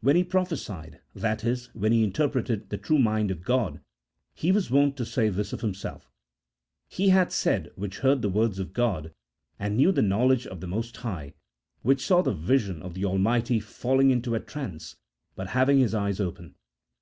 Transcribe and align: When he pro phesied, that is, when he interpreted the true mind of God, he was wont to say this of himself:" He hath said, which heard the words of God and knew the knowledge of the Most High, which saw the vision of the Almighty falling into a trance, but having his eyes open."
When 0.00 0.16
he 0.16 0.24
pro 0.24 0.40
phesied, 0.44 1.00
that 1.14 1.44
is, 1.44 1.66
when 1.74 1.92
he 1.92 2.02
interpreted 2.02 2.70
the 2.70 2.78
true 2.78 2.98
mind 2.98 3.30
of 3.30 3.44
God, 3.44 3.82
he 4.32 4.50
was 4.50 4.70
wont 4.70 4.96
to 4.96 5.04
say 5.04 5.28
this 5.28 5.52
of 5.52 5.60
himself:" 5.60 6.10
He 6.88 7.10
hath 7.10 7.30
said, 7.30 7.70
which 7.76 7.98
heard 7.98 8.22
the 8.22 8.30
words 8.30 8.58
of 8.58 8.72
God 8.72 9.12
and 9.58 9.76
knew 9.76 9.92
the 9.92 10.00
knowledge 10.00 10.46
of 10.46 10.62
the 10.62 10.66
Most 10.66 10.96
High, 10.96 11.34
which 11.82 12.06
saw 12.06 12.22
the 12.22 12.32
vision 12.32 12.80
of 12.80 12.94
the 12.94 13.04
Almighty 13.04 13.60
falling 13.60 14.08
into 14.08 14.34
a 14.34 14.40
trance, 14.40 14.96
but 15.34 15.48
having 15.48 15.78
his 15.80 15.94
eyes 15.94 16.20
open." 16.20 16.54